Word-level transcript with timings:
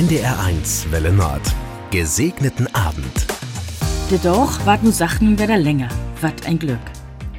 NDR1 0.00 0.90
Welle 0.92 1.12
Nord. 1.12 1.42
Gesegneten 1.90 2.74
Abend. 2.74 3.26
De 4.10 4.18
Doch 4.22 4.64
wart 4.64 4.82
nu 4.82 4.92
Sachen 4.92 5.38
wieder 5.38 5.58
länger. 5.58 5.90
Wat 6.22 6.46
ein 6.46 6.58
Glück. 6.58 6.86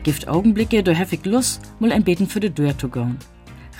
Gift 0.04 0.28
Augenblicke, 0.28 0.84
do 0.84 0.92
heftig 0.92 1.26
Lust, 1.26 1.63
mul 1.79 1.92
ein 1.92 2.04
Beten 2.04 2.28
für 2.28 2.39
de 2.39 2.52
Dörr 2.52 2.78
zu 2.78 2.88
gehen. 2.88 3.18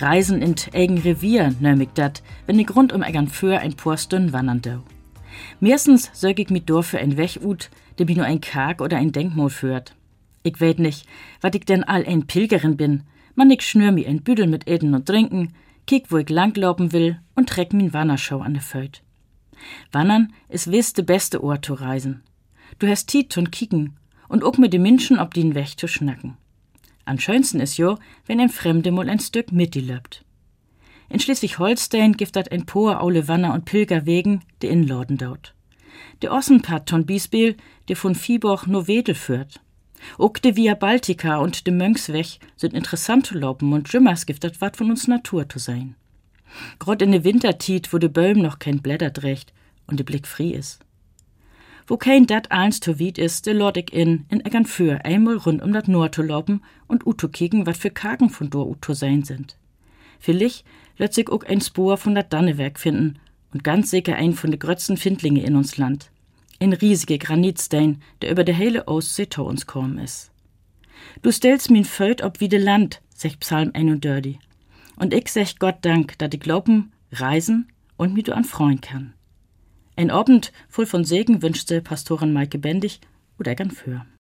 Reisen 0.00 0.42
in 0.42 0.56
eigen 0.72 0.98
Revier, 0.98 1.54
nömig 1.60 1.94
dat, 1.94 2.24
wenn 2.46 2.58
ich 2.58 2.74
rund 2.74 2.92
um 2.92 3.04
egern 3.04 3.28
für 3.28 3.60
ein 3.60 3.74
paar 3.74 3.96
Stunden 3.96 4.32
wandern 4.32 4.62
do. 4.62 4.82
Meistens 5.60 6.10
sög 6.12 6.40
ich 6.40 6.50
mit 6.50 6.68
do 6.68 6.82
für 6.82 6.98
ein 6.98 7.16
Weg 7.16 7.38
ut, 7.40 7.70
der 7.98 8.06
mir 8.06 8.16
nur 8.16 8.26
ein 8.26 8.40
Karg 8.40 8.80
oder 8.80 8.96
ein 8.96 9.12
Denkmal 9.12 9.50
führt. 9.50 9.94
Ich 10.42 10.60
weet 10.60 10.80
nicht, 10.80 11.06
wat 11.40 11.54
ich 11.54 11.66
denn 11.66 11.84
all 11.84 12.04
ein 12.04 12.26
Pilgerin 12.26 12.76
bin. 12.76 13.04
Man 13.36 13.48
ich 13.52 13.62
schnür 13.62 13.92
mi 13.92 14.04
ein 14.08 14.24
Büdel 14.24 14.48
mit 14.48 14.66
Eden 14.66 14.92
und 14.92 15.06
Trinken, 15.06 15.52
kick, 15.86 16.10
wo 16.10 16.18
ich 16.18 16.28
langlaufen 16.28 16.92
will 16.92 17.20
und 17.34 17.48
treck 17.48 17.72
min 17.72 17.92
Wannerschau 17.92 18.40
an 18.40 18.54
de 18.54 18.62
Föt. 18.62 19.02
Wandern 19.92 20.32
is 20.48 20.70
wiss 20.70 20.92
de 20.92 21.04
beste 21.04 21.42
Ort 21.42 21.64
zu 21.64 21.74
reisen. 21.74 22.22
Du 22.78 22.88
hast 22.88 23.06
Tiet 23.06 23.36
und 23.38 23.52
kicken 23.52 23.96
und 24.28 24.44
auch 24.44 24.58
mit 24.58 24.72
de 24.72 24.80
Menschen 24.80 25.18
ob 25.18 25.34
den 25.34 25.54
Weg 25.54 25.78
zu 25.78 25.86
schnacken. 25.86 26.36
Am 27.04 27.18
schönsten 27.18 27.60
is 27.60 27.76
jo, 27.76 27.98
wenn 28.26 28.40
ein 28.40 28.48
Fremde 28.48 28.92
mal 28.92 29.08
ein 29.08 29.20
Stück 29.20 29.52
mit 29.52 29.74
die 29.74 29.80
löbt. 29.80 30.24
In 31.08 31.20
Schleswig-Holstein 31.20 32.14
gibt 32.14 32.36
dat 32.36 32.50
ein 32.50 32.64
paar 32.64 33.02
aule 33.02 33.28
Wanner- 33.28 33.52
und 33.52 33.66
Pilgerwegen, 33.66 34.40
de 34.62 34.70
in 34.70 34.86
Lorden 34.86 35.18
dort. 35.18 35.54
De 36.22 36.30
Ossenpart 36.30 36.88
von 36.88 37.04
Biesbiel, 37.04 37.56
der 37.88 37.96
von 37.96 38.14
Viehboch 38.14 38.66
nur 38.66 38.88
Wedel 38.88 39.14
führt. 39.14 39.60
Auch 40.18 40.32
de 40.34 40.56
Via 40.56 40.74
Baltica 40.74 41.38
und 41.38 41.66
de 41.66 41.72
Mönchsweg 41.74 42.38
sind 42.56 42.74
interessant 42.74 43.26
zu 43.26 43.38
laufen 43.38 43.72
und 43.72 43.92
Jimmers 43.92 44.26
gibt 44.26 44.44
dat 44.44 44.60
wat 44.60 44.76
von 44.76 44.90
uns 44.90 45.08
Natur 45.08 45.48
zu 45.48 45.58
sein. 45.58 45.94
Grad 46.78 47.02
in 47.02 47.12
de 47.12 47.24
Wintertiet, 47.24 47.92
wo 47.92 47.98
de 47.98 48.08
Böhm 48.08 48.38
noch 48.40 48.58
kein 48.58 48.82
Blätter 48.82 49.12
trägt 49.12 49.52
und 49.86 49.98
de 49.98 50.04
Blick 50.04 50.26
frei 50.26 50.50
is. 50.50 50.78
Wo 51.86 51.96
kein 51.96 52.26
dat 52.26 52.50
eins 52.50 52.80
zu 52.80 53.00
weit 53.00 53.18
is, 53.18 53.42
de 53.42 53.52
lord 53.52 53.76
ich 53.76 53.92
in, 53.92 54.26
in 54.28 54.44
Eggern 54.44 54.66
für 54.66 55.04
einmal 55.04 55.36
rund 55.36 55.62
um 55.62 55.72
dat 55.72 55.88
Nord 55.88 56.14
zu 56.14 56.22
laufen 56.22 56.62
und 56.86 57.06
uto 57.06 57.28
kicken, 57.28 57.66
wat 57.66 57.76
für 57.76 57.90
Kagen 57.90 58.30
von 58.30 58.50
dor 58.50 58.68
uto 58.68 58.94
sein 58.94 59.24
sind. 59.24 59.56
Vielleicht 60.20 60.64
sich 61.10 61.28
auch 61.28 61.42
ein 61.42 61.60
Spor 61.60 61.96
von 61.96 62.14
dat 62.14 62.32
Dannewerk 62.32 62.78
finden 62.78 63.18
und 63.52 63.64
ganz 63.64 63.90
sicher 63.90 64.14
ein 64.14 64.34
von 64.34 64.50
de 64.50 64.58
grötzten 64.58 64.96
Findlinge 64.96 65.42
in 65.42 65.56
uns 65.56 65.76
Land. 65.76 66.11
Ein 66.62 66.74
riesige 66.74 67.18
Granitstein, 67.18 68.00
der 68.20 68.30
über 68.30 68.44
de 68.44 68.54
hele 68.54 68.86
Ostsee 68.86 69.26
to 69.26 69.42
uns 69.42 69.66
kommen 69.66 69.98
is. 69.98 70.30
Du 71.20 71.32
stellst 71.32 71.72
min 71.72 71.84
Föt 71.84 72.22
ob 72.22 72.38
wie 72.38 72.48
de 72.48 72.60
Land, 72.60 73.02
sech 73.12 73.40
Psalm 73.40 73.72
31. 73.74 74.38
Und 74.94 75.12
ich 75.12 75.26
sech 75.32 75.58
Gott 75.58 75.78
Dank, 75.82 76.16
dat 76.18 76.34
ich 76.34 76.40
glauben, 76.40 76.92
reisen 77.10 77.66
und 77.96 78.14
mi 78.14 78.22
du 78.22 78.32
an 78.32 78.44
freuen 78.44 78.80
kann. 78.80 79.14
Ein 79.96 80.12
Abend 80.12 80.52
voll 80.68 80.86
von 80.86 81.04
Segen 81.04 81.42
wünschte 81.42 81.82
Pastorin 81.82 82.32
Maike 82.32 82.58
Bendig 82.58 83.00
oder 83.40 83.56
gern 83.56 83.72
für. 83.72 84.06